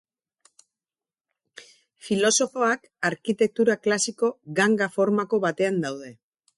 [2.07, 6.15] Filosofoak arkitektura klasiko ganga-formako batean daude.